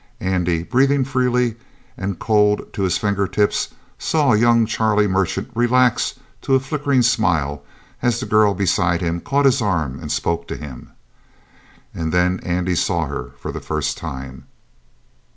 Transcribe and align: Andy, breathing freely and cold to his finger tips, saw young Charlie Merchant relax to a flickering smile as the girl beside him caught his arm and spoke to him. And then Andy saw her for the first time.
Andy, 0.19 0.63
breathing 0.63 1.05
freely 1.05 1.57
and 1.95 2.17
cold 2.17 2.73
to 2.73 2.81
his 2.81 2.97
finger 2.97 3.27
tips, 3.27 3.69
saw 3.99 4.33
young 4.33 4.65
Charlie 4.65 5.05
Merchant 5.05 5.51
relax 5.53 6.15
to 6.41 6.55
a 6.55 6.59
flickering 6.59 7.03
smile 7.03 7.63
as 8.01 8.19
the 8.19 8.25
girl 8.25 8.55
beside 8.55 9.01
him 9.01 9.19
caught 9.21 9.45
his 9.45 9.61
arm 9.61 9.99
and 9.99 10.11
spoke 10.11 10.47
to 10.47 10.57
him. 10.57 10.89
And 11.93 12.11
then 12.11 12.39
Andy 12.39 12.73
saw 12.73 13.05
her 13.05 13.33
for 13.37 13.51
the 13.51 13.61
first 13.61 13.95
time. 13.95 14.45